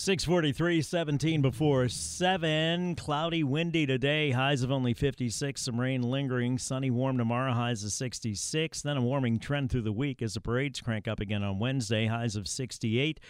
643, 0.00 0.80
17 0.80 1.42
before 1.42 1.86
7. 1.86 2.94
Cloudy, 2.94 3.44
windy 3.44 3.84
today. 3.84 4.30
Highs 4.30 4.62
of 4.62 4.72
only 4.72 4.94
56. 4.94 5.60
Some 5.60 5.78
rain 5.78 6.00
lingering. 6.00 6.56
Sunny, 6.56 6.88
warm 6.88 7.18
tomorrow. 7.18 7.52
Highs 7.52 7.84
of 7.84 7.92
66. 7.92 8.80
Then 8.80 8.96
a 8.96 9.02
warming 9.02 9.38
trend 9.38 9.70
through 9.70 9.82
the 9.82 9.92
week 9.92 10.22
as 10.22 10.32
the 10.32 10.40
parades 10.40 10.80
crank 10.80 11.06
up 11.06 11.20
again 11.20 11.42
on 11.42 11.58
Wednesday. 11.58 12.06
Highs 12.06 12.34
of 12.34 12.48
68. 12.48 13.20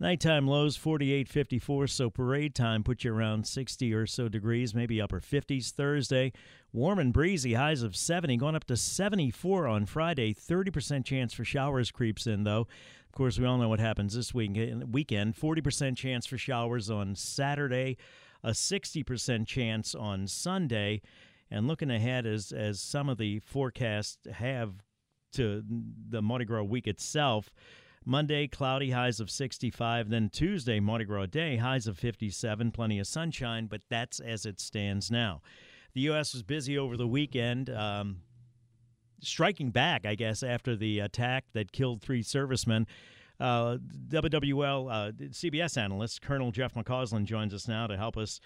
Nighttime 0.00 0.48
lows 0.48 0.76
48, 0.76 1.28
54. 1.28 1.86
So 1.86 2.10
parade 2.10 2.54
time 2.54 2.82
puts 2.82 3.04
you 3.04 3.14
around 3.14 3.46
60 3.46 3.94
or 3.94 4.06
so 4.06 4.28
degrees, 4.28 4.74
maybe 4.74 5.00
upper 5.00 5.20
50s 5.20 5.70
Thursday. 5.70 6.32
Warm 6.72 6.98
and 6.98 7.12
breezy. 7.12 7.54
Highs 7.54 7.82
of 7.82 7.94
70, 7.94 8.36
going 8.36 8.56
up 8.56 8.64
to 8.64 8.76
74 8.76 9.68
on 9.68 9.86
Friday. 9.86 10.34
30% 10.34 11.04
chance 11.04 11.32
for 11.32 11.44
showers 11.44 11.92
creeps 11.92 12.26
in, 12.26 12.42
though. 12.42 12.66
Of 13.06 13.12
course, 13.12 13.38
we 13.38 13.46
all 13.46 13.56
know 13.56 13.68
what 13.68 13.78
happens 13.78 14.14
this 14.14 14.34
week, 14.34 14.56
eh, 14.56 14.74
weekend. 14.90 15.36
40% 15.36 15.96
chance 15.96 16.26
for 16.26 16.38
showers 16.38 16.90
on 16.90 17.14
Saturday, 17.14 17.96
a 18.42 18.50
60% 18.50 19.46
chance 19.46 19.94
on 19.94 20.26
Sunday. 20.26 21.02
And 21.52 21.68
looking 21.68 21.92
ahead, 21.92 22.26
as, 22.26 22.50
as 22.50 22.80
some 22.80 23.08
of 23.08 23.18
the 23.18 23.38
forecasts 23.38 24.18
have 24.32 24.82
to 25.34 25.62
the 26.08 26.20
Mardi 26.20 26.44
Gras 26.46 26.64
week 26.64 26.88
itself, 26.88 27.52
Monday, 28.04 28.46
cloudy 28.46 28.90
highs 28.90 29.20
of 29.20 29.30
65. 29.30 30.10
Then 30.10 30.28
Tuesday, 30.28 30.80
Mardi 30.80 31.04
Gras 31.04 31.26
Day, 31.26 31.56
highs 31.56 31.86
of 31.86 31.98
57. 31.98 32.70
Plenty 32.70 32.98
of 32.98 33.06
sunshine, 33.06 33.66
but 33.66 33.80
that's 33.88 34.20
as 34.20 34.44
it 34.44 34.60
stands 34.60 35.10
now. 35.10 35.40
The 35.94 36.02
U.S. 36.02 36.34
was 36.34 36.42
busy 36.42 36.76
over 36.76 36.96
the 36.96 37.06
weekend. 37.06 37.70
Um, 37.70 38.18
striking 39.20 39.70
back, 39.70 40.04
I 40.06 40.14
guess, 40.14 40.42
after 40.42 40.76
the 40.76 41.00
attack 41.00 41.44
that 41.54 41.72
killed 41.72 42.02
three 42.02 42.22
servicemen. 42.22 42.86
Uh, 43.40 43.78
WWL 44.08 44.92
uh, 44.92 45.12
CBS 45.12 45.76
analyst 45.76 46.22
Colonel 46.22 46.52
Jeff 46.52 46.74
McCausland 46.74 47.24
joins 47.24 47.52
us 47.52 47.66
now 47.66 47.86
to 47.86 47.96
help 47.96 48.16
us 48.16 48.40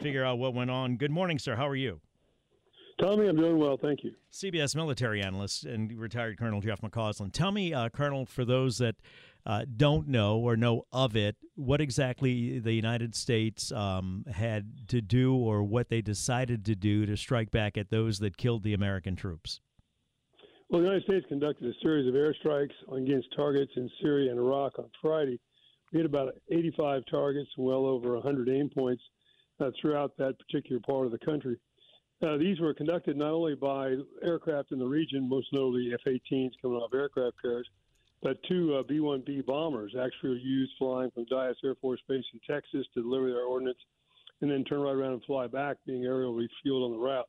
figure 0.00 0.24
out 0.24 0.38
what 0.38 0.54
went 0.54 0.70
on. 0.70 0.96
Good 0.96 1.12
morning, 1.12 1.38
sir. 1.38 1.54
How 1.54 1.68
are 1.68 1.76
you? 1.76 2.00
Tommy, 2.98 3.26
I'm 3.26 3.36
doing 3.36 3.58
well, 3.58 3.76
thank 3.76 4.02
you. 4.02 4.12
CBS 4.32 4.74
military 4.74 5.22
analyst 5.22 5.64
and 5.64 5.92
retired 5.98 6.38
Colonel 6.38 6.62
Jeff 6.62 6.80
McCausland. 6.80 7.32
Tell 7.32 7.52
me, 7.52 7.74
uh, 7.74 7.90
Colonel, 7.90 8.24
for 8.24 8.44
those 8.44 8.78
that 8.78 8.96
uh, 9.44 9.66
don't 9.76 10.08
know 10.08 10.38
or 10.38 10.56
know 10.56 10.86
of 10.92 11.14
it, 11.14 11.36
what 11.56 11.80
exactly 11.80 12.58
the 12.58 12.72
United 12.72 13.14
States 13.14 13.70
um, 13.70 14.24
had 14.32 14.88
to 14.88 15.02
do 15.02 15.34
or 15.36 15.62
what 15.62 15.90
they 15.90 16.00
decided 16.00 16.64
to 16.64 16.74
do 16.74 17.04
to 17.04 17.16
strike 17.16 17.50
back 17.50 17.76
at 17.76 17.90
those 17.90 18.18
that 18.20 18.38
killed 18.38 18.62
the 18.62 18.72
American 18.72 19.14
troops. 19.14 19.60
Well, 20.70 20.80
the 20.80 20.86
United 20.86 21.04
States 21.04 21.26
conducted 21.28 21.68
a 21.68 21.78
series 21.82 22.08
of 22.08 22.14
airstrikes 22.14 22.72
against 22.92 23.28
targets 23.36 23.70
in 23.76 23.90
Syria 24.02 24.30
and 24.30 24.40
Iraq 24.40 24.78
on 24.78 24.90
Friday. 25.02 25.38
We 25.92 25.98
hit 25.98 26.06
about 26.06 26.34
85 26.50 27.02
targets 27.10 27.50
well 27.56 27.84
over 27.86 28.14
100 28.14 28.48
aim 28.48 28.70
points 28.70 29.02
uh, 29.60 29.70
throughout 29.80 30.16
that 30.16 30.34
particular 30.38 30.80
part 30.80 31.06
of 31.06 31.12
the 31.12 31.18
country. 31.18 31.56
Uh, 32.22 32.36
these 32.38 32.60
were 32.60 32.72
conducted 32.72 33.16
not 33.16 33.32
only 33.32 33.54
by 33.54 33.94
aircraft 34.22 34.72
in 34.72 34.78
the 34.78 34.86
region, 34.86 35.28
most 35.28 35.48
notably 35.52 35.92
F 35.92 36.00
18s 36.06 36.52
coming 36.62 36.78
off 36.78 36.94
aircraft 36.94 37.36
carriers, 37.42 37.68
but 38.22 38.42
two 38.48 38.74
uh, 38.74 38.82
B 38.82 38.98
1B 38.98 39.44
bombers 39.44 39.94
actually 40.00 40.30
were 40.30 40.36
used 40.36 40.72
flying 40.78 41.10
from 41.10 41.26
Dyess 41.26 41.56
Air 41.62 41.74
Force 41.74 42.00
Base 42.08 42.24
in 42.32 42.40
Texas 42.48 42.86
to 42.94 43.02
deliver 43.02 43.28
their 43.28 43.44
ordnance 43.44 43.78
and 44.40 44.50
then 44.50 44.64
turn 44.64 44.80
right 44.80 44.94
around 44.94 45.12
and 45.12 45.24
fly 45.24 45.46
back, 45.46 45.76
being 45.86 46.04
aerial 46.04 46.32
refueled 46.34 46.84
on 46.84 46.92
the 46.92 46.98
route. 46.98 47.28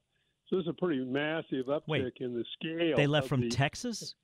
So 0.50 0.56
this 0.56 0.64
is 0.64 0.70
a 0.70 0.74
pretty 0.74 1.04
massive 1.04 1.66
uptick 1.68 1.88
Wait, 1.88 2.14
in 2.22 2.34
the 2.34 2.46
scale. 2.54 2.96
They 2.96 3.08
left 3.08 3.28
from 3.28 3.42
the, 3.42 3.50
Texas? 3.50 4.16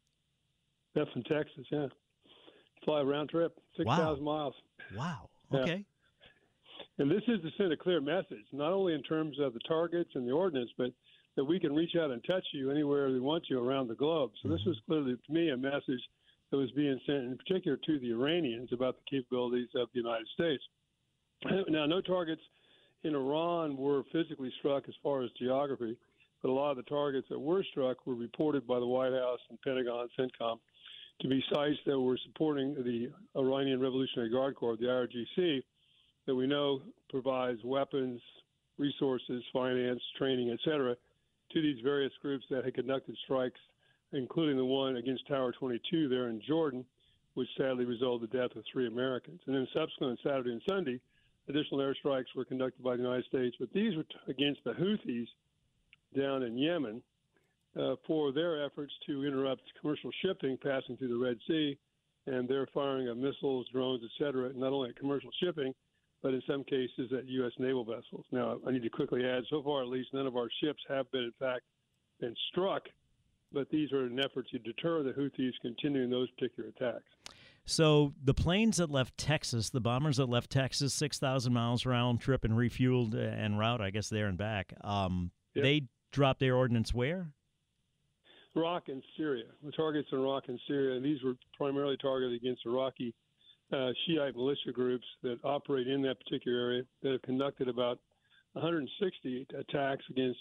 Left 0.95 1.11
from 1.11 1.23
Texas, 1.23 1.65
yeah. 1.71 1.87
Fly 2.85 3.01
round 3.01 3.29
trip, 3.29 3.57
6,000 3.77 4.23
Wow. 4.23 4.33
miles. 4.33 4.55
Wow. 4.95 5.29
Yeah. 5.51 5.77
And 6.99 7.09
this 7.09 7.23
is 7.27 7.41
to 7.41 7.49
send 7.57 7.71
a 7.71 7.77
clear 7.77 8.01
message, 8.01 8.45
not 8.51 8.71
only 8.71 8.93
in 8.93 9.01
terms 9.01 9.39
of 9.39 9.53
the 9.53 9.59
targets 9.67 10.11
and 10.13 10.27
the 10.27 10.31
ordinance, 10.31 10.69
but 10.77 10.91
that 11.35 11.43
we 11.43 11.59
can 11.59 11.73
reach 11.73 11.95
out 11.99 12.11
and 12.11 12.23
touch 12.23 12.45
you 12.53 12.69
anywhere 12.69 13.09
we 13.09 13.19
want 13.19 13.45
you 13.49 13.59
around 13.59 13.87
the 13.87 13.95
globe. 13.95 14.31
So 14.41 14.49
this 14.49 14.59
mm-hmm. 14.61 14.69
was 14.69 14.79
clearly, 14.85 15.15
to 15.15 15.33
me, 15.33 15.49
a 15.49 15.57
message 15.57 16.01
that 16.51 16.57
was 16.57 16.69
being 16.71 16.99
sent, 17.07 17.23
in 17.23 17.37
particular 17.37 17.77
to 17.77 17.99
the 17.99 18.11
Iranians, 18.11 18.69
about 18.71 18.97
the 18.97 19.17
capabilities 19.17 19.69
of 19.75 19.89
the 19.93 19.99
United 19.99 20.27
States. 20.33 20.63
Now, 21.69 21.87
no 21.87 21.99
targets 21.99 22.41
in 23.03 23.15
Iran 23.15 23.75
were 23.75 24.03
physically 24.11 24.53
struck 24.59 24.87
as 24.87 24.93
far 25.01 25.23
as 25.23 25.31
geography, 25.39 25.97
but 26.41 26.49
a 26.49 26.53
lot 26.53 26.71
of 26.71 26.77
the 26.77 26.83
targets 26.83 27.27
that 27.29 27.39
were 27.39 27.63
struck 27.71 28.05
were 28.05 28.15
reported 28.15 28.67
by 28.67 28.79
the 28.79 28.85
White 28.85 29.13
House 29.13 29.39
and 29.49 29.59
Pentagon, 29.61 30.07
CENTCOM, 30.17 30.59
to 31.21 31.27
be 31.27 31.43
sites 31.51 31.79
that 31.85 31.99
were 31.99 32.19
supporting 32.25 32.75
the 32.75 33.11
Iranian 33.37 33.79
Revolutionary 33.79 34.29
Guard 34.29 34.55
Corps, 34.55 34.77
the 34.77 34.85
IRGC, 34.85 35.63
that 36.25 36.35
we 36.35 36.47
know 36.47 36.81
provides 37.09 37.59
weapons, 37.63 38.21
resources, 38.77 39.43
finance, 39.51 40.01
training, 40.17 40.51
etc., 40.51 40.95
to 41.51 41.61
these 41.61 41.79
various 41.83 42.13
groups 42.21 42.45
that 42.49 42.65
had 42.65 42.73
conducted 42.73 43.15
strikes, 43.23 43.59
including 44.11 44.57
the 44.57 44.65
one 44.65 44.97
against 44.97 45.27
Tower 45.27 45.51
22 45.51 46.09
there 46.09 46.29
in 46.29 46.41
Jordan, 46.47 46.83
which 47.35 47.49
sadly 47.57 47.85
resulted 47.85 48.29
in 48.29 48.39
the 48.39 48.47
death 48.47 48.55
of 48.57 48.63
three 48.71 48.87
Americans. 48.87 49.41
And 49.45 49.55
then 49.55 49.67
subsequent 49.73 50.19
Saturday 50.23 50.51
and 50.51 50.61
Sunday, 50.67 50.99
additional 51.49 51.79
airstrikes 51.79 52.35
were 52.35 52.45
conducted 52.45 52.83
by 52.83 52.95
the 52.95 53.03
United 53.03 53.25
States, 53.25 53.55
but 53.59 53.71
these 53.73 53.95
were 53.95 54.03
t- 54.03 54.15
against 54.27 54.63
the 54.63 54.73
Houthis 54.73 55.27
down 56.15 56.43
in 56.43 56.57
Yemen 56.57 57.01
uh, 57.79 57.95
for 58.05 58.31
their 58.31 58.63
efforts 58.63 58.93
to 59.07 59.25
interrupt 59.25 59.61
commercial 59.79 60.11
shipping 60.23 60.57
passing 60.61 60.95
through 60.97 61.09
the 61.09 61.25
Red 61.25 61.37
Sea, 61.47 61.77
and 62.25 62.47
their 62.47 62.67
firing 62.73 63.09
of 63.09 63.17
missiles, 63.17 63.67
drones, 63.71 64.01
et 64.03 64.23
cetera, 64.23 64.53
not 64.53 64.71
only 64.71 64.89
at 64.89 64.95
commercial 64.95 65.31
shipping, 65.43 65.73
but 66.23 66.33
in 66.33 66.41
some 66.47 66.63
cases 66.63 67.11
at 67.15 67.27
U.S. 67.27 67.51
naval 67.59 67.83
vessels. 67.83 68.25
Now, 68.31 68.57
I 68.65 68.71
need 68.71 68.81
to 68.83 68.89
quickly 68.89 69.23
add, 69.25 69.43
so 69.49 69.61
far 69.61 69.83
at 69.83 69.89
least, 69.89 70.09
none 70.13 70.25
of 70.25 70.35
our 70.35 70.47
ships 70.63 70.81
have 70.87 71.11
been, 71.11 71.23
in 71.23 71.33
fact, 71.37 71.63
been 72.19 72.33
struck, 72.49 72.83
but 73.51 73.69
these 73.69 73.91
are 73.91 74.05
an 74.05 74.19
effort 74.19 74.47
to 74.51 74.59
deter 74.59 75.03
the 75.03 75.11
Houthis 75.11 75.51
continuing 75.61 76.09
those 76.09 76.31
particular 76.31 76.69
attacks. 76.69 77.03
So 77.65 78.13
the 78.23 78.33
planes 78.33 78.77
that 78.77 78.89
left 78.89 79.17
Texas, 79.17 79.69
the 79.69 79.79
bombers 79.81 80.17
that 80.17 80.27
left 80.27 80.49
Texas, 80.49 80.93
six 80.93 81.19
thousand 81.19 81.53
miles 81.53 81.85
round 81.85 82.19
trip 82.19 82.43
and 82.43 82.53
refueled 82.55 83.15
en 83.15 83.55
route, 83.55 83.79
I 83.79 83.89
guess 83.89 84.09
there 84.09 84.27
and 84.27 84.37
back. 84.37 84.73
Um, 84.81 85.31
Yep. 85.55 85.63
They 85.63 85.81
dropped 86.11 86.39
their 86.39 86.55
ordnance 86.55 86.93
where? 86.93 87.31
Iraq 88.55 88.89
and 88.89 89.03
Syria. 89.17 89.45
The 89.63 89.71
targets 89.71 90.07
in 90.11 90.19
Iraq 90.19 90.45
and 90.47 90.59
Syria, 90.67 90.95
and 90.95 91.05
these 91.05 91.21
were 91.23 91.33
primarily 91.57 91.97
targeted 91.97 92.35
against 92.35 92.65
Iraqi 92.65 93.13
uh, 93.73 93.91
Shiite 94.07 94.35
militia 94.35 94.71
groups 94.71 95.05
that 95.23 95.37
operate 95.43 95.87
in 95.87 96.01
that 96.03 96.17
particular 96.23 96.57
area 96.59 96.83
that 97.01 97.11
have 97.13 97.21
conducted 97.23 97.67
about 97.67 97.99
160 98.53 99.47
attacks 99.57 100.03
against 100.09 100.39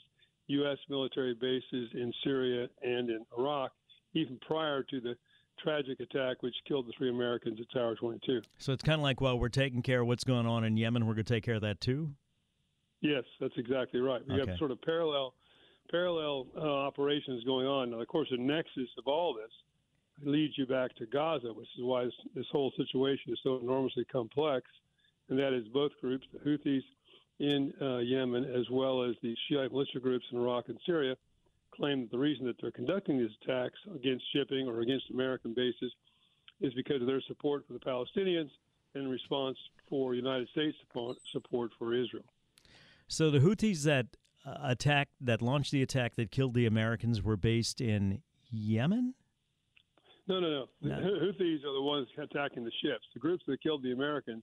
U.S. 0.48 0.78
military 0.88 1.34
bases 1.34 1.88
in 1.94 2.12
Syria 2.24 2.68
and 2.82 3.08
in 3.08 3.24
Iraq, 3.38 3.72
even 4.14 4.38
prior 4.46 4.82
to 4.84 5.00
the 5.00 5.14
tragic 5.62 6.00
attack 6.00 6.42
which 6.42 6.54
killed 6.66 6.86
the 6.86 6.92
three 6.98 7.08
Americans 7.10 7.58
at 7.60 7.66
Tower 7.72 7.94
22. 7.94 8.42
So 8.58 8.72
it's 8.72 8.82
kind 8.82 8.98
of 8.98 9.02
like, 9.02 9.20
well, 9.20 9.38
we're 9.38 9.48
taking 9.48 9.82
care 9.82 10.00
of 10.02 10.06
what's 10.06 10.24
going 10.24 10.46
on 10.46 10.64
in 10.64 10.76
Yemen. 10.76 11.06
We're 11.06 11.14
going 11.14 11.24
to 11.24 11.32
take 11.34 11.44
care 11.44 11.54
of 11.54 11.62
that 11.62 11.80
too. 11.80 12.10
Yes, 13.00 13.24
that's 13.40 13.54
exactly 13.56 14.00
right. 14.00 14.20
We 14.28 14.40
Okay. 14.40 14.50
have 14.50 14.58
sort 14.58 14.70
of 14.70 14.80
parallel 14.82 15.34
parallel 15.90 16.46
uh, 16.56 16.60
operations 16.60 17.44
going 17.44 17.66
on. 17.66 17.90
Now, 17.90 18.00
of 18.00 18.08
course, 18.08 18.28
the 18.30 18.38
nexus 18.38 18.88
of 18.98 19.06
all 19.06 19.34
this 19.34 19.50
leads 20.22 20.56
you 20.58 20.66
back 20.66 20.94
to 20.96 21.06
Gaza, 21.06 21.52
which 21.52 21.68
is 21.76 21.84
why 21.84 22.04
this, 22.04 22.14
this 22.34 22.46
whole 22.52 22.72
situation 22.76 23.32
is 23.32 23.38
so 23.42 23.58
enormously 23.60 24.04
complex. 24.04 24.66
And 25.28 25.38
that 25.38 25.52
is 25.52 25.66
both 25.68 25.92
groups, 26.00 26.26
the 26.32 26.38
Houthis 26.38 26.82
in 27.38 27.72
uh, 27.80 27.98
Yemen 27.98 28.44
as 28.44 28.68
well 28.70 29.02
as 29.02 29.16
the 29.22 29.34
Shiite 29.48 29.72
militia 29.72 29.98
groups 30.00 30.24
in 30.30 30.38
Iraq 30.38 30.68
and 30.68 30.78
Syria, 30.86 31.16
claim 31.74 32.02
that 32.02 32.10
the 32.10 32.18
reason 32.18 32.46
that 32.46 32.56
they're 32.60 32.70
conducting 32.70 33.18
these 33.18 33.30
attacks 33.42 33.78
against 33.94 34.24
shipping 34.32 34.68
or 34.68 34.80
against 34.80 35.10
American 35.10 35.54
bases 35.54 35.92
is 36.60 36.72
because 36.74 37.00
of 37.00 37.06
their 37.06 37.22
support 37.22 37.66
for 37.66 37.72
the 37.72 37.80
Palestinians 37.80 38.50
in 38.94 39.08
response 39.08 39.56
for 39.88 40.14
United 40.14 40.48
States 40.50 40.76
support 41.32 41.70
for 41.78 41.94
Israel. 41.94 42.24
So 43.08 43.30
the 43.30 43.38
Houthis 43.38 43.82
that 43.84 44.16
uh, 44.46 44.54
attacked, 44.62 45.12
that 45.20 45.42
launched 45.42 45.72
the 45.72 45.82
attack 45.82 46.14
that 46.16 46.30
killed 46.30 46.54
the 46.54 46.66
Americans, 46.66 47.22
were 47.22 47.36
based 47.36 47.80
in 47.80 48.22
Yemen. 48.50 49.14
No, 50.32 50.40
no, 50.40 50.48
no. 50.48 50.66
The 50.80 50.88
Houthis 50.88 51.62
are 51.62 51.74
the 51.74 51.82
ones 51.82 52.08
attacking 52.16 52.64
the 52.64 52.72
ships. 52.82 53.04
The 53.12 53.20
groups 53.20 53.44
that 53.46 53.62
killed 53.62 53.82
the 53.82 53.92
Americans 53.92 54.42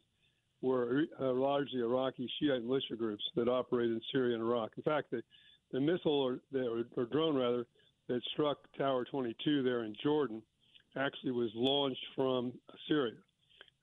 were 0.62 1.06
uh, 1.20 1.32
largely 1.34 1.80
Iraqi 1.80 2.30
Shiite 2.40 2.64
militia 2.64 2.96
groups 2.96 3.24
that 3.36 3.48
operate 3.48 3.90
in 3.90 4.00
Syria 4.12 4.36
and 4.36 4.44
Iraq. 4.44 4.72
In 4.78 4.84
fact, 4.84 5.10
the, 5.10 5.24
the 5.72 5.80
missile 5.80 6.12
or, 6.12 6.42
the, 6.52 6.86
or 6.96 7.06
drone 7.06 7.36
rather 7.36 7.66
that 8.08 8.22
struck 8.34 8.60
Tower 8.78 9.04
22 9.06 9.64
there 9.64 9.84
in 9.84 9.96
Jordan 10.04 10.44
actually 10.96 11.32
was 11.32 11.50
launched 11.56 12.06
from 12.16 12.54
Syria. 12.88 13.16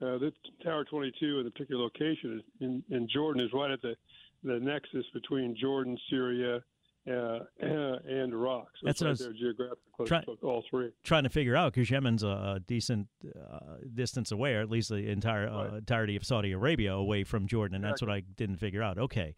Uh, 0.01 0.19
the 0.19 0.33
Tower 0.63 0.85
22 0.85 1.41
in 1.41 1.45
the 1.45 1.51
particular 1.51 1.83
location 1.83 2.41
in, 2.61 2.85
in 2.89 3.09
Jordan 3.13 3.43
is 3.43 3.51
right 3.53 3.73
at 3.73 3.83
the, 3.83 3.97
the 4.45 4.61
nexus 4.61 5.07
between 5.13 5.57
Jordan, 5.61 5.99
Syria, 6.09 6.61
uh, 7.09 7.41
and 7.61 8.33
Iraq. 8.33 8.69
So 8.81 8.87
That's 8.87 9.03
it's 9.03 9.21
right 9.21 9.29
there 9.29 9.33
geographically, 9.33 10.07
try, 10.07 10.25
all 10.43 10.65
three. 10.69 10.91
Trying 11.05 11.25
to 11.25 11.31
figure 11.31 11.57
out 11.57 11.73
because 11.73 11.91
Yemen's 11.91 12.23
a, 12.23 12.61
decent 12.67 13.09
uh, 13.25 13.77
distance 13.95 14.33
away, 14.33 14.55
or 14.55 14.61
at 14.61 14.71
least 14.71 14.89
the 14.89 15.09
entire 15.09 15.49
uh, 15.49 15.65
right. 15.65 15.73
uh, 15.73 15.77
entirety 15.77 16.17
of 16.17 16.25
Saudi 16.25 16.53
Arabia 16.53 16.93
away 16.93 17.25
from 17.25 17.47
Jordan, 17.47 17.77
and 17.77 17.85
exactly. 17.85 18.07
that's 18.07 18.27
what 18.27 18.31
I 18.31 18.35
didn't 18.37 18.57
figure 18.57 18.83
out. 18.83 18.99
Okay, 18.99 19.35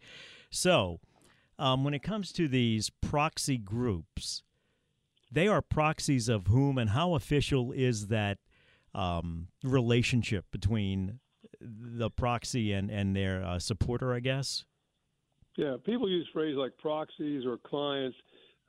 so 0.49 0.99
um, 1.57 1.83
when 1.83 1.93
it 1.93 2.03
comes 2.03 2.31
to 2.33 2.47
these 2.47 2.89
proxy 2.89 3.57
groups, 3.57 4.43
they 5.31 5.47
are 5.47 5.61
proxies 5.61 6.29
of 6.29 6.47
whom, 6.47 6.77
and 6.77 6.91
how 6.91 7.15
official 7.15 7.71
is 7.71 8.07
that 8.07 8.39
um, 8.95 9.47
relationship 9.63 10.45
between 10.51 11.19
the 11.61 12.09
proxy 12.09 12.73
and 12.73 12.89
and 12.89 13.15
their 13.15 13.43
uh, 13.43 13.59
supporter? 13.59 14.13
I 14.13 14.21
guess. 14.21 14.65
Yeah, 15.59 15.75
people 15.85 16.09
use 16.09 16.25
phrases 16.31 16.57
like 16.57 16.77
proxies 16.77 17.45
or 17.45 17.57
clients. 17.57 18.15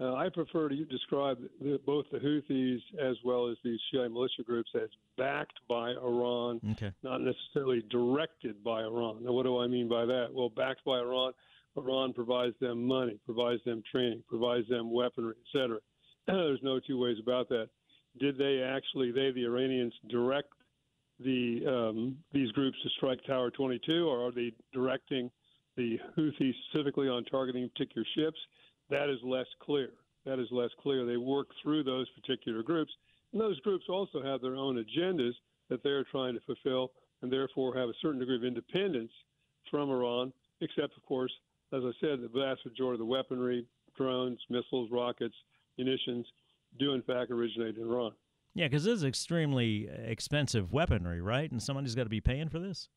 Uh, 0.00 0.14
I 0.14 0.28
prefer 0.28 0.68
to 0.68 0.84
describe 0.86 1.38
the, 1.60 1.78
both 1.86 2.04
the 2.10 2.18
Houthis 2.18 2.80
as 3.00 3.16
well 3.24 3.48
as 3.48 3.56
these 3.62 3.78
Shiite 3.92 4.10
militia 4.10 4.42
groups 4.44 4.70
as 4.74 4.88
backed 5.16 5.60
by 5.68 5.90
Iran, 5.90 6.60
okay. 6.72 6.90
not 7.04 7.20
necessarily 7.20 7.84
directed 7.90 8.64
by 8.64 8.80
Iran. 8.80 9.22
Now, 9.22 9.30
what 9.30 9.44
do 9.44 9.60
I 9.60 9.68
mean 9.68 9.88
by 9.88 10.04
that? 10.04 10.30
Well, 10.32 10.48
backed 10.48 10.84
by 10.84 10.98
Iran, 10.98 11.32
Iran 11.76 12.12
provides 12.12 12.56
them 12.60 12.88
money, 12.88 13.20
provides 13.24 13.62
them 13.64 13.84
training, 13.92 14.24
provides 14.26 14.68
them 14.68 14.92
weaponry, 14.92 15.34
etc. 15.46 15.78
There's 16.26 16.58
no 16.64 16.80
two 16.80 16.98
ways 16.98 17.18
about 17.22 17.48
that. 17.50 17.68
Did 18.18 18.36
they 18.36 18.62
actually, 18.62 19.12
they 19.12 19.30
the 19.30 19.44
Iranians, 19.44 19.92
direct 20.08 20.48
the 21.20 21.60
um, 21.68 22.16
these 22.32 22.50
groups 22.50 22.78
to 22.82 22.88
strike 22.96 23.20
Tower 23.28 23.52
22, 23.52 24.08
or 24.08 24.26
are 24.26 24.32
they 24.32 24.52
directing 24.72 25.30
the 25.76 25.98
Houthis 26.16 26.54
specifically 26.68 27.08
on 27.08 27.24
targeting 27.24 27.68
particular 27.70 28.06
ships, 28.14 28.38
that 28.90 29.08
is 29.08 29.18
less 29.22 29.46
clear. 29.62 29.90
That 30.26 30.38
is 30.38 30.48
less 30.50 30.70
clear. 30.82 31.06
They 31.06 31.16
work 31.16 31.48
through 31.62 31.84
those 31.84 32.08
particular 32.10 32.62
groups, 32.62 32.92
and 33.32 33.40
those 33.40 33.58
groups 33.60 33.84
also 33.88 34.22
have 34.22 34.40
their 34.40 34.56
own 34.56 34.76
agendas 34.76 35.32
that 35.68 35.82
they're 35.82 36.04
trying 36.04 36.34
to 36.34 36.40
fulfill, 36.40 36.92
and 37.22 37.32
therefore 37.32 37.76
have 37.76 37.88
a 37.88 37.94
certain 38.02 38.18
degree 38.18 38.36
of 38.36 38.44
independence 38.44 39.12
from 39.70 39.90
Iran. 39.90 40.32
Except, 40.60 40.96
of 40.96 41.02
course, 41.06 41.32
as 41.72 41.82
I 41.84 41.92
said, 42.00 42.20
the 42.20 42.28
vast 42.28 42.66
majority 42.66 42.94
of 42.94 42.98
the 42.98 43.04
weaponry, 43.04 43.66
drones, 43.96 44.38
missiles, 44.50 44.90
rockets, 44.90 45.34
munitions, 45.78 46.26
do 46.78 46.92
in 46.92 47.02
fact 47.02 47.30
originate 47.30 47.76
in 47.76 47.82
Iran. 47.82 48.12
Yeah, 48.54 48.66
because 48.66 48.84
this 48.84 48.94
is 48.94 49.04
extremely 49.04 49.88
expensive 49.88 50.72
weaponry, 50.72 51.20
right? 51.20 51.50
And 51.50 51.62
somebody's 51.62 51.94
got 51.94 52.04
to 52.04 52.10
be 52.10 52.20
paying 52.20 52.48
for 52.48 52.58
this. 52.58 52.88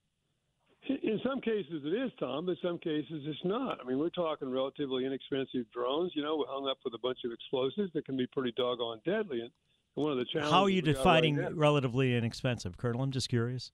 In 0.89 1.19
some 1.25 1.39
cases 1.39 1.81
it 1.85 1.94
is, 1.94 2.12
Tom, 2.19 2.45
but 2.45 2.53
in 2.53 2.57
some 2.62 2.77
cases 2.77 3.24
it's 3.25 3.39
not. 3.45 3.80
I 3.81 3.88
mean, 3.88 4.00
we're 4.00 4.09
talking 4.09 4.51
relatively 4.51 5.06
inexpensive 5.06 5.65
drones, 5.74 6.12
you 6.13 6.21
know, 6.21 6.38
we're 6.38 6.47
hung 6.47 6.68
up 6.68 6.77
with 6.83 6.94
a 6.94 7.00
bunch 7.00 7.19
of 7.25 7.31
explosives 7.31 7.94
that 7.94 8.06
can 8.06 8.18
be 8.18 8.27
pretty 8.27 8.53
doggone 8.57 9.00
deadly. 9.06 9.41
And 9.41 9.51
one 9.95 10.12
of 10.12 10.18
the 10.18 10.25
challenges. 10.25 10.51
How 10.51 10.63
are 10.63 10.69
you 10.69 10.81
defining 10.81 11.38
right 11.38 11.56
relatively 11.56 12.15
inexpensive, 12.15 12.77
Colonel? 12.77 13.03
I'm 13.03 13.12
just 13.12 13.30
curious. 13.30 13.71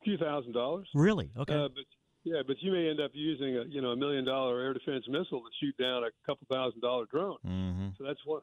A 0.00 0.04
few 0.04 0.16
thousand 0.16 0.52
dollars. 0.52 0.88
Really? 0.94 1.30
Okay. 1.36 1.54
Uh, 1.54 1.68
but 1.68 1.84
yeah, 2.24 2.42
but 2.46 2.56
you 2.60 2.72
may 2.72 2.88
end 2.88 3.00
up 3.00 3.10
using 3.14 3.56
a 3.58 3.64
you 3.68 3.80
know 3.80 3.90
a 3.90 3.96
million 3.96 4.24
dollar 4.24 4.60
air 4.60 4.74
defense 4.74 5.04
missile 5.08 5.40
to 5.40 5.50
shoot 5.60 5.76
down 5.76 6.04
a 6.04 6.10
couple 6.26 6.46
thousand 6.50 6.80
dollar 6.80 7.04
drone. 7.10 7.36
Mm-hmm. 7.46 7.88
So 7.98 8.04
that's 8.04 8.20
one 8.24 8.40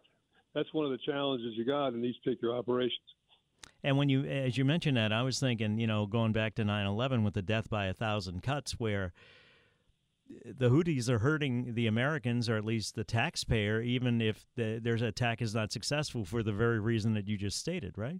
that's 0.53 0.71
one 0.73 0.85
of 0.85 0.91
the 0.91 0.99
challenges 1.05 1.53
you 1.55 1.65
got 1.65 1.89
in 1.89 2.01
these 2.01 2.15
particular 2.23 2.55
operations. 2.55 2.99
And 3.83 3.97
when 3.97 4.09
you, 4.09 4.25
as 4.25 4.57
you 4.57 4.65
mentioned 4.65 4.97
that, 4.97 5.13
I 5.13 5.21
was 5.21 5.39
thinking, 5.39 5.79
you 5.79 5.87
know, 5.87 6.05
going 6.05 6.33
back 6.33 6.55
to 6.55 6.65
9 6.65 6.85
11 6.85 7.23
with 7.23 7.33
the 7.33 7.41
death 7.41 7.69
by 7.69 7.85
a 7.85 7.93
thousand 7.93 8.43
cuts, 8.43 8.73
where 8.73 9.13
the 10.45 10.69
Houthis 10.69 11.09
are 11.09 11.19
hurting 11.19 11.73
the 11.73 11.87
Americans, 11.87 12.49
or 12.49 12.57
at 12.57 12.65
least 12.65 12.95
the 12.95 13.03
taxpayer, 13.03 13.81
even 13.81 14.21
if 14.21 14.45
the, 14.55 14.79
their 14.81 14.95
attack 14.95 15.41
is 15.41 15.55
not 15.55 15.71
successful 15.71 16.25
for 16.25 16.43
the 16.43 16.51
very 16.51 16.79
reason 16.79 17.13
that 17.13 17.27
you 17.27 17.37
just 17.37 17.57
stated, 17.57 17.97
right? 17.97 18.19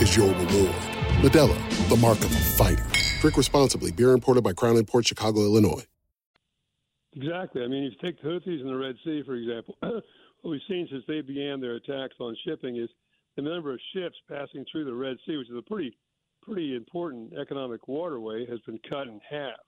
is 0.00 0.16
your 0.16 0.28
reward. 0.28 0.74
Modelo, 1.22 1.88
the 1.88 1.96
mark 1.96 2.18
of 2.18 2.32
a 2.32 2.38
fighter. 2.38 2.84
Drink 3.20 3.36
responsibly. 3.36 3.92
Beer 3.92 4.12
imported 4.12 4.42
by 4.42 4.52
Crown 4.52 4.76
Imports 4.76 5.08
Chicago, 5.08 5.40
Illinois. 5.40 5.84
Exactly. 7.14 7.62
I 7.62 7.68
mean, 7.68 7.84
if 7.84 7.92
you 7.92 8.10
take 8.10 8.20
the 8.22 8.28
Houthis 8.28 8.60
in 8.60 8.66
the 8.66 8.76
Red 8.76 8.96
Sea, 9.04 9.22
for 9.24 9.34
example, 9.34 9.76
what 9.80 10.02
we've 10.50 10.60
seen 10.68 10.88
since 10.90 11.04
they 11.06 11.20
began 11.20 11.60
their 11.60 11.76
attacks 11.76 12.16
on 12.18 12.36
shipping 12.46 12.76
is 12.76 12.88
the 13.36 13.42
number 13.42 13.72
of 13.72 13.80
ships 13.94 14.16
passing 14.28 14.64
through 14.70 14.86
the 14.86 14.94
Red 14.94 15.16
Sea, 15.26 15.36
which 15.36 15.50
is 15.50 15.56
a 15.56 15.62
pretty, 15.62 15.96
pretty 16.42 16.74
important 16.74 17.32
economic 17.38 17.86
waterway, 17.86 18.46
has 18.46 18.60
been 18.60 18.80
cut 18.88 19.08
in 19.08 19.20
half. 19.28 19.60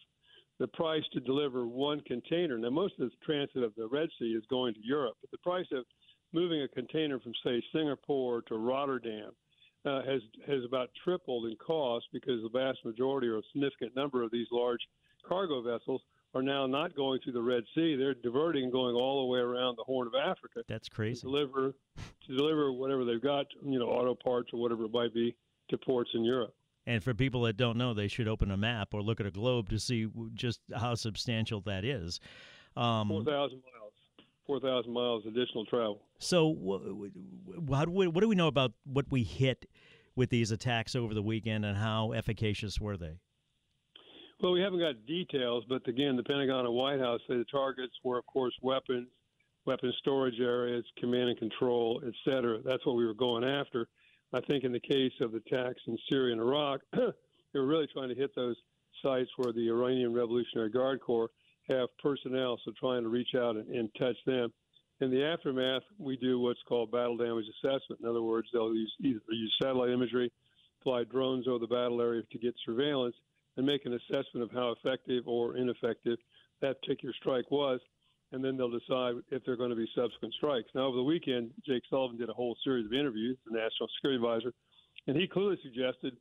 The 0.59 0.69
price 0.69 1.03
to 1.13 1.21
deliver 1.21 1.67
one 1.67 2.01
container. 2.07 2.57
Now, 2.57 2.71
most 2.71 2.95
of 2.99 3.11
the 3.11 3.17
transit 3.25 3.63
of 3.63 3.75
the 3.77 3.89
Red 3.89 4.09
Sea 4.19 4.33
is 4.37 4.45
going 4.49 4.75
to 4.75 4.81
Europe, 4.83 5.17
but 5.21 5.31
the 5.31 5.39
price 5.39 5.67
of 5.73 5.85
moving 6.33 6.63
a 6.63 6.69
container 6.69 7.21
from 7.21 7.33
say 7.45 7.63
Singapore 7.73 8.43
to 8.43 8.57
Rotterdam 8.57 9.33
uh, 9.85 10.03
has 10.03 10.23
has 10.47 10.65
about 10.65 10.91
tripled 11.03 11.47
in 11.47 11.57
cost 11.57 12.07
because 12.13 12.43
the 12.43 12.49
vast 12.49 12.85
majority 12.85 13.29
or 13.29 13.39
a 13.39 13.43
significant 13.53 13.95
number 13.95 14.23
of 14.23 14.31
these 14.31 14.47
large 14.51 14.81
cargo 15.27 15.63
vessels 15.63 16.01
are 16.35 16.43
now 16.43 16.67
not 16.67 16.97
going 16.97 17.21
through 17.23 17.33
the 17.33 17.43
Red 17.43 17.63
Sea. 17.75 17.97
They're 17.97 18.15
diverting 18.15 18.65
and 18.65 18.73
going 18.73 18.97
all 18.97 19.27
the 19.27 19.33
way 19.33 19.39
around 19.39 19.77
the 19.77 19.85
Horn 19.85 20.09
of 20.09 20.15
Africa. 20.15 20.63
That's 20.69 20.89
crazy. 20.89 21.21
To 21.21 21.27
deliver 21.27 21.75
to 22.27 22.37
deliver 22.37 22.73
whatever 22.73 23.05
they've 23.05 23.23
got, 23.23 23.47
you 23.65 23.79
know, 23.79 23.87
auto 23.87 24.15
parts 24.15 24.51
or 24.53 24.61
whatever 24.61 24.85
it 24.85 24.93
might 24.93 25.15
be, 25.15 25.35
to 25.71 25.79
ports 25.79 26.11
in 26.15 26.25
Europe. 26.25 26.55
And 26.87 27.03
for 27.03 27.15
people 27.15 27.43
that 27.43 27.57
don't 27.57 27.79
know, 27.79 27.95
they 27.95 28.09
should 28.09 28.29
open 28.29 28.51
a 28.51 28.57
map 28.57 28.93
or 28.93 29.03
look 29.03 29.21
at 29.21 29.27
a 29.27 29.31
globe 29.31 29.71
to 29.71 29.79
see 29.79 30.09
just 30.35 30.61
how 30.75 30.95
substantial 30.95 31.61
that 31.63 31.85
is. 31.85 32.21
Um, 32.77 33.09
Four 33.09 33.25
thousand. 33.25 33.63
Four 34.47 34.61
thousand 34.61 34.93
miles 34.93 35.25
additional 35.27 35.65
travel. 35.65 36.03
So, 36.19 36.53
do 36.55 37.11
what 37.61 38.21
do 38.21 38.29
we 38.29 38.35
know 38.35 38.49
about 38.49 38.73
what 38.85 39.07
we 39.11 39.23
hit 39.23 39.67
with 40.17 40.31
these 40.31 40.51
attacks 40.51 40.95
over 40.95 41.15
the 41.15 41.23
weekend, 41.23 41.65
and 41.65 41.77
how 41.77 42.13
efficacious 42.13 42.79
were 42.81 42.97
they? 42.97 43.19
Well, 44.41 44.53
we 44.53 44.61
haven't 44.61 44.81
got 44.81 45.07
details, 45.07 45.65
but 45.69 45.87
again, 45.89 46.17
the 46.17 46.23
Pentagon 46.23 46.67
and 46.67 46.75
White 46.75 47.01
House 47.01 47.21
say 47.27 47.37
the 47.37 47.45
targets 47.45 47.95
were, 48.03 48.19
of 48.19 48.27
course, 48.27 48.53
weapons, 48.61 49.09
weapon 49.65 49.93
storage 50.01 50.41
areas, 50.41 50.85
command 50.99 51.31
and 51.31 51.39
control, 51.39 52.03
et 52.07 52.13
cetera. 52.25 52.61
That's 52.63 52.85
what 52.85 52.97
we 52.97 53.07
were 53.07 53.15
going 53.15 53.45
after. 53.45 53.89
I 54.35 54.41
think 54.41 54.65
in 54.65 54.73
the 54.73 54.81
case 54.81 55.13
of 55.21 55.33
the 55.33 55.39
attacks 55.39 55.81
in 55.87 55.97
Syria 56.11 56.33
and 56.33 56.41
Iraq, 56.41 56.81
they 56.93 57.59
were 57.59 57.67
really 57.67 57.87
trying 57.93 58.09
to 58.09 58.15
hit 58.15 58.35
those 58.35 58.57
sites 59.03 59.31
where 59.37 59.53
the 59.53 59.69
Iranian 59.69 60.13
Revolutionary 60.13 60.71
Guard 60.71 61.01
Corps 61.01 61.31
have 61.69 61.89
personnel, 62.03 62.59
so 62.65 62.73
trying 62.79 63.03
to 63.03 63.09
reach 63.09 63.35
out 63.37 63.57
and, 63.57 63.69
and 63.69 63.89
touch 63.99 64.17
them. 64.27 64.53
In 65.01 65.11
the 65.11 65.25
aftermath, 65.25 65.83
we 65.99 66.17
do 66.17 66.39
what's 66.39 66.63
called 66.69 66.93
battle 66.93 67.17
damage 67.17 67.47
assessment. 67.59 68.01
In 68.01 68.09
other 68.09 68.23
words, 68.23 68.49
they'll 68.53 68.75
use 68.75 68.93
either 69.01 69.21
use 69.31 69.55
satellite 69.61 69.91
imagery, 69.91 70.31
fly 70.83 71.05
drones 71.05 71.49
over 71.49 71.59
the 71.59 71.67
battle 71.67 72.01
area 72.01 72.23
to 72.31 72.39
get 72.39 72.55
surveillance, 72.65 73.17
and 73.57 73.67
make 73.67 73.87
an 73.87 73.95
assessment 73.95 74.43
of 74.43 74.51
how 74.53 74.73
effective 74.73 75.27
or 75.27 75.57
ineffective 75.57 76.19
that 76.61 76.81
particular 76.81 77.15
strike 77.21 77.51
was, 77.51 77.81
and 78.33 78.45
then 78.45 78.57
they'll 78.57 78.71
decide 78.71 79.15
if 79.31 79.45
there 79.45 79.55
are 79.55 79.57
going 79.59 79.71
to 79.71 79.77
be 79.77 79.89
subsequent 79.95 80.35
strikes. 80.35 80.69
Now, 80.75 80.87
over 80.87 80.97
the 80.97 81.03
weekend, 81.03 81.51
Jake 81.67 81.83
Sullivan 81.89 82.19
did 82.19 82.29
a 82.29 82.33
whole 82.33 82.57
series 82.65 82.87
of 82.87 82.93
interviews, 82.93 83.37
the 83.47 83.57
National 83.57 83.89
Security 83.97 84.17
Advisor, 84.17 84.53
and 85.07 85.17
he 85.17 85.27
clearly 85.27 85.59
suggested 85.63 86.17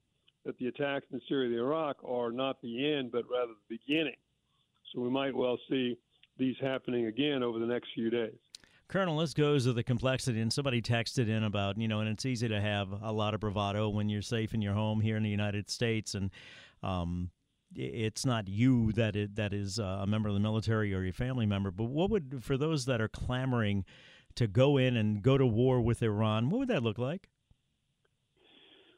that 0.45 0.57
the 0.57 0.67
attacks 0.67 1.05
in 1.11 1.21
Syria 1.27 1.49
and 1.49 1.59
Iraq 1.59 1.97
are 2.03 2.31
not 2.31 2.61
the 2.61 2.93
end, 2.93 3.11
but 3.11 3.23
rather 3.31 3.53
the 3.69 3.77
beginning. 3.77 4.15
So 4.93 5.01
we 5.01 5.09
might 5.09 5.35
well 5.35 5.57
see 5.69 5.97
these 6.37 6.55
happening 6.61 7.07
again 7.07 7.43
over 7.43 7.59
the 7.59 7.65
next 7.65 7.89
few 7.93 8.09
days. 8.09 8.35
Colonel, 8.87 9.17
this 9.17 9.33
goes 9.33 9.63
to 9.65 9.73
the 9.73 9.83
complexity. 9.83 10.41
And 10.41 10.51
somebody 10.51 10.81
texted 10.81 11.27
in 11.27 11.43
about, 11.43 11.77
you 11.77 11.87
know, 11.87 11.99
and 11.99 12.09
it's 12.09 12.25
easy 12.25 12.47
to 12.47 12.61
have 12.61 12.89
a 13.01 13.11
lot 13.11 13.33
of 13.33 13.39
bravado 13.39 13.89
when 13.89 14.09
you're 14.09 14.21
safe 14.21 14.53
in 14.53 14.61
your 14.61 14.73
home 14.73 15.01
here 15.01 15.17
in 15.17 15.23
the 15.23 15.29
United 15.29 15.69
States. 15.69 16.13
And 16.13 16.29
um, 16.83 17.31
it's 17.75 18.25
not 18.25 18.47
you 18.47 18.91
that 18.93 19.15
it, 19.15 19.35
that 19.35 19.53
is 19.53 19.79
uh, 19.79 19.99
a 20.01 20.07
member 20.07 20.29
of 20.29 20.35
the 20.35 20.41
military 20.41 20.93
or 20.93 21.01
your 21.01 21.13
family 21.13 21.45
member. 21.45 21.71
But 21.71 21.85
what 21.85 22.09
would, 22.09 22.43
for 22.43 22.57
those 22.57 22.85
that 22.85 23.01
are 23.01 23.07
clamoring 23.07 23.85
to 24.35 24.47
go 24.47 24.77
in 24.77 24.97
and 24.97 25.21
go 25.21 25.37
to 25.37 25.45
war 25.45 25.81
with 25.81 26.03
Iran, 26.03 26.49
what 26.49 26.59
would 26.59 26.69
that 26.69 26.83
look 26.83 26.97
like? 26.97 27.29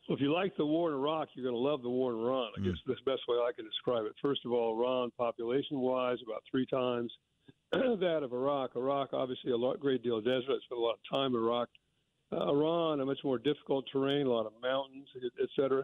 Well, 0.08 0.16
if 0.16 0.22
you 0.22 0.32
like 0.32 0.56
the 0.56 0.66
war 0.66 0.90
in 0.90 0.96
Iraq, 0.96 1.30
you're 1.34 1.44
going 1.44 1.56
to 1.56 1.70
love 1.70 1.82
the 1.82 1.90
war 1.90 2.14
in 2.14 2.20
Iran. 2.20 2.52
I 2.56 2.62
mm. 2.62 2.66
guess 2.66 2.76
that's 2.86 3.00
the 3.04 3.12
best 3.12 3.24
way 3.28 3.38
I 3.38 3.52
can 3.56 3.66
describe 3.66 4.06
it. 4.06 4.14
First 4.22 4.46
of 4.46 4.52
all, 4.52 4.80
Iran, 4.80 5.12
population-wise, 5.18 6.20
about 6.24 6.44
three 6.50 6.68
times 6.68 7.12
that 7.72 8.22
of 8.22 8.32
Iraq. 8.32 8.76
Iraq, 8.76 9.14
obviously, 9.14 9.52
a 9.52 9.58
lot, 9.58 9.80
great 9.80 10.04
deal 10.04 10.18
of 10.18 10.26
desert. 10.26 10.50
I 10.50 10.60
spent 10.66 10.78
a 10.78 10.84
lot 10.84 10.94
of 10.94 11.00
time 11.12 11.34
in 11.34 11.42
Iraq. 11.42 11.70
Uh, 12.32 12.52
Iran, 12.52 13.00
a 13.00 13.06
much 13.06 13.20
more 13.24 13.40
difficult 13.40 13.86
terrain, 13.92 14.28
a 14.28 14.30
lot 14.30 14.46
of 14.46 14.54
mountains, 14.62 15.08
et 15.24 15.50
cetera. 15.56 15.84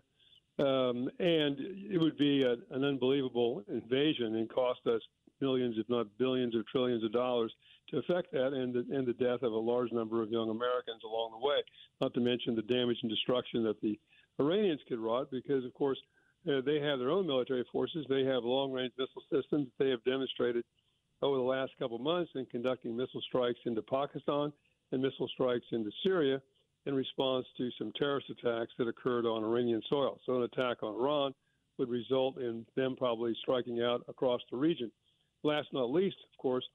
Um, 0.59 1.09
and 1.19 1.57
it 1.89 1.99
would 1.99 2.17
be 2.17 2.43
a, 2.43 2.53
an 2.75 2.83
unbelievable 2.83 3.63
invasion 3.67 4.35
and 4.35 4.49
cost 4.49 4.81
us 4.85 5.01
millions, 5.39 5.75
if 5.77 5.89
not 5.89 6.05
billions 6.19 6.55
or 6.55 6.63
trillions 6.71 7.03
of 7.03 7.11
dollars 7.11 7.51
to 7.89 7.97
effect 7.97 8.31
that 8.31 8.53
and 8.53 8.73
the, 8.73 8.85
and 8.95 9.07
the 9.07 9.13
death 9.13 9.41
of 9.41 9.51
a 9.51 9.57
large 9.57 9.91
number 9.91 10.21
of 10.21 10.29
young 10.29 10.49
Americans 10.49 11.01
along 11.03 11.31
the 11.31 11.45
way, 11.45 11.57
not 11.99 12.13
to 12.13 12.19
mention 12.19 12.55
the 12.55 12.61
damage 12.61 12.97
and 13.01 13.09
destruction 13.09 13.63
that 13.63 13.81
the 13.81 13.99
Iranians 14.39 14.81
could 14.87 14.99
rot 14.99 15.29
because, 15.31 15.65
of 15.65 15.73
course, 15.73 15.97
uh, 16.47 16.61
they 16.65 16.79
have 16.79 16.99
their 16.99 17.11
own 17.11 17.27
military 17.27 17.65
forces. 17.71 18.05
They 18.09 18.23
have 18.23 18.43
long 18.43 18.71
range 18.71 18.93
missile 18.97 19.23
systems 19.31 19.67
that 19.67 19.83
they 19.83 19.89
have 19.91 20.03
demonstrated 20.03 20.63
over 21.21 21.37
the 21.37 21.43
last 21.43 21.71
couple 21.77 21.97
of 21.97 22.01
months 22.01 22.31
in 22.35 22.45
conducting 22.47 22.97
missile 22.97 23.21
strikes 23.21 23.59
into 23.65 23.81
Pakistan 23.81 24.51
and 24.91 25.01
missile 25.01 25.27
strikes 25.27 25.65
into 25.71 25.91
Syria 26.03 26.41
in 26.87 26.95
response 26.95 27.45
to 27.57 27.69
some 27.77 27.91
terrorist 27.95 28.29
attacks 28.31 28.71
that 28.77 28.87
occurred 28.87 29.25
on 29.25 29.43
Iranian 29.43 29.81
soil. 29.87 30.19
So, 30.25 30.37
an 30.37 30.43
attack 30.43 30.81
on 30.81 30.95
Iran 30.95 31.33
would 31.77 31.89
result 31.89 32.37
in 32.37 32.65
them 32.75 32.95
probably 32.95 33.35
striking 33.41 33.81
out 33.81 34.03
across 34.07 34.41
the 34.49 34.57
region. 34.57 34.91
Last 35.43 35.69
but 35.71 35.79
not 35.79 35.91
least, 35.91 36.17
of 36.31 36.37
course, 36.41 36.65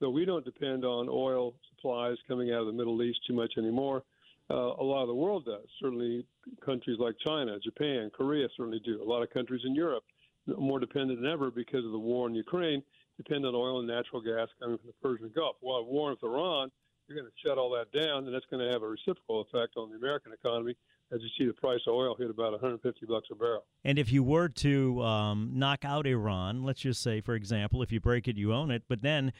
though 0.00 0.10
we 0.10 0.24
don't 0.24 0.44
depend 0.44 0.84
on 0.84 1.08
oil 1.08 1.54
supplies 1.74 2.16
coming 2.28 2.52
out 2.52 2.60
of 2.60 2.66
the 2.66 2.72
Middle 2.72 3.02
East 3.02 3.20
too 3.26 3.34
much 3.34 3.54
anymore, 3.56 4.02
uh, 4.50 4.54
a 4.54 4.84
lot 4.84 5.02
of 5.02 5.08
the 5.08 5.14
world 5.14 5.46
does. 5.46 5.66
Certainly, 5.80 6.26
countries 6.64 6.98
like 6.98 7.14
China, 7.24 7.58
Japan, 7.60 8.10
Korea 8.14 8.46
certainly 8.56 8.80
do. 8.84 9.02
A 9.02 9.04
lot 9.04 9.22
of 9.22 9.30
countries 9.30 9.62
in 9.64 9.74
Europe, 9.74 10.04
more 10.46 10.78
dependent 10.78 11.20
than 11.20 11.30
ever 11.30 11.50
because 11.50 11.84
of 11.84 11.92
the 11.92 11.98
war 11.98 12.28
in 12.28 12.34
Ukraine, 12.34 12.82
depend 13.16 13.46
on 13.46 13.54
oil 13.54 13.78
and 13.78 13.88
natural 13.88 14.20
gas 14.20 14.48
coming 14.60 14.76
from 14.78 14.88
the 14.88 14.94
Persian 15.02 15.30
Gulf. 15.34 15.56
Well, 15.62 15.76
a 15.76 15.84
war 15.84 16.10
with 16.10 16.22
Iran, 16.22 16.70
you're 17.08 17.18
going 17.18 17.30
to 17.30 17.48
shut 17.48 17.58
all 17.58 17.70
that 17.70 17.92
down, 17.98 18.24
and 18.24 18.34
that's 18.34 18.46
going 18.50 18.66
to 18.66 18.72
have 18.72 18.82
a 18.82 18.88
reciprocal 18.88 19.42
effect 19.42 19.76
on 19.76 19.90
the 19.90 19.96
American 19.96 20.32
economy 20.32 20.76
as 21.12 21.20
you 21.22 21.28
see 21.38 21.46
the 21.46 21.54
price 21.54 21.80
of 21.86 21.94
oil 21.94 22.16
hit 22.18 22.30
about 22.30 22.52
150 22.52 23.06
bucks 23.06 23.28
a 23.30 23.34
barrel. 23.34 23.64
And 23.84 23.98
if 23.98 24.10
you 24.10 24.22
were 24.22 24.48
to 24.48 25.02
um, 25.02 25.50
knock 25.54 25.84
out 25.84 26.06
Iran, 26.06 26.64
let's 26.64 26.80
just 26.80 27.02
say, 27.02 27.20
for 27.20 27.34
example, 27.34 27.82
if 27.82 27.92
you 27.92 28.00
break 28.00 28.26
it, 28.26 28.36
you 28.36 28.52
own 28.52 28.70
it, 28.70 28.82
but 28.88 29.02
then 29.02 29.32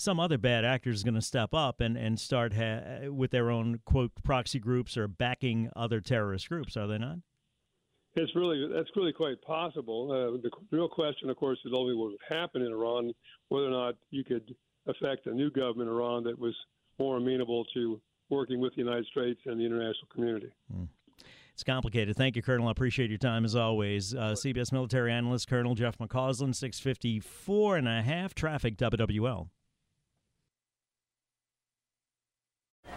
some 0.00 0.18
other 0.18 0.38
bad 0.38 0.64
actor 0.64 0.90
is 0.90 1.02
going 1.02 1.14
to 1.14 1.22
step 1.22 1.54
up 1.54 1.80
and, 1.80 1.96
and 1.96 2.18
start 2.18 2.54
ha- 2.54 3.08
with 3.08 3.30
their 3.30 3.50
own 3.50 3.80
quote 3.84 4.12
proxy 4.22 4.58
groups 4.58 4.96
or 4.96 5.06
backing 5.06 5.70
other 5.76 6.00
terrorist 6.00 6.48
groups, 6.48 6.76
are 6.76 6.86
they 6.86 6.98
not? 6.98 7.18
It's 8.14 8.34
really 8.34 8.68
that's 8.74 8.90
really 8.96 9.12
quite 9.12 9.40
possible. 9.42 10.10
Uh, 10.10 10.40
the 10.42 10.50
real 10.72 10.88
question, 10.88 11.30
of 11.30 11.36
course, 11.36 11.58
is 11.64 11.72
only 11.76 11.94
what 11.94 12.10
would 12.10 12.18
happen 12.28 12.62
in 12.62 12.72
Iran, 12.72 13.12
whether 13.50 13.66
or 13.66 13.70
not 13.70 13.94
you 14.10 14.24
could 14.24 14.54
affect 14.88 15.26
a 15.26 15.32
new 15.32 15.50
government 15.50 15.88
in 15.88 15.94
Iran 15.94 16.24
that 16.24 16.36
was 16.36 16.54
more 16.98 17.18
amenable 17.18 17.64
to 17.74 18.00
working 18.28 18.60
with 18.60 18.74
the 18.74 18.82
United 18.82 19.06
States 19.06 19.40
and 19.46 19.60
the 19.60 19.64
international 19.64 20.08
community. 20.12 20.50
Mm. 20.74 20.88
It's 21.52 21.62
complicated. 21.62 22.16
Thank 22.16 22.36
you, 22.36 22.42
Colonel. 22.42 22.68
I 22.68 22.70
appreciate 22.70 23.10
your 23.10 23.18
time 23.18 23.44
as 23.44 23.54
always. 23.54 24.14
Uh, 24.14 24.32
CBS 24.32 24.72
military 24.72 25.12
analyst 25.12 25.46
Colonel 25.46 25.74
Jeff 25.74 25.98
McCausland, 25.98 26.54
654 26.54 27.76
and 27.76 27.86
a 27.88 28.02
half 28.02 28.34
traffic 28.34 28.76
WWL. 28.76 29.48